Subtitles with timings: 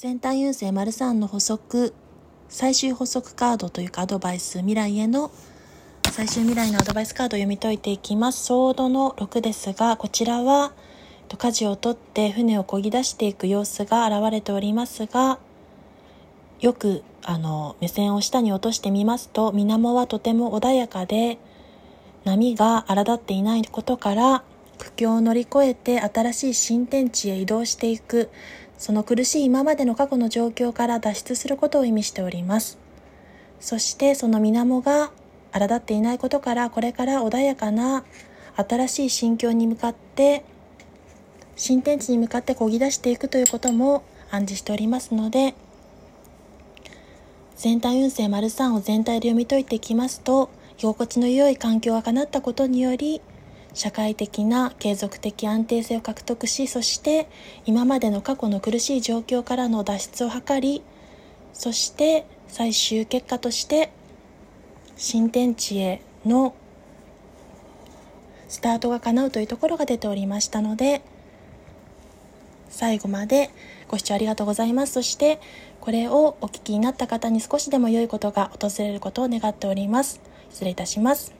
[0.00, 1.92] 先端優勢丸3の補足
[2.48, 5.32] 最終補足カードというかアドバイス未来への
[6.12, 8.44] 最終未来のアドバイスカードを読み解いていきます。
[8.44, 10.70] ソードの6ですがこちらは
[11.36, 15.40] 舵を取って船を漕ぎ出していく様子が現れておりますが
[16.60, 21.38] よくあの目線を下に落としてみますと水面はとても穏やかで
[22.22, 24.44] 波が荒立っていないことから
[24.78, 28.30] 苦境を乗り越えて新しい新天地へ移動していく。
[28.78, 32.78] その苦しい今までの過去の状況から脱出することを意味しております。
[33.60, 35.10] そしてその水面が
[35.52, 38.04] 荒立っていないことからこれから穏やかな
[38.56, 40.44] 新しい心境に向かって
[41.56, 45.54] 新天地に向かって漕ぎ出していくということも暗示しておりますので
[47.56, 53.20] 全体運勢丸3を全体で読み解いていきますと居心地の良い環境が叶ったことにより
[53.74, 57.28] 社会的な継続的安定性を獲得しそして
[57.66, 60.82] 今までの過去の苦しい状況からの脱出を図り
[61.52, 63.90] そして最終結果として
[64.96, 66.54] 新天地への
[68.48, 71.02] スタートが叶うというところが出ておりましたので
[72.70, 73.50] 最後まで
[73.88, 74.92] ご視聴ありがとうございます。
[74.92, 75.40] そして
[75.80, 80.20] これをお聞きになった方に少しでも良いことが訪れることを願っております。
[80.50, 81.37] 失礼いたします。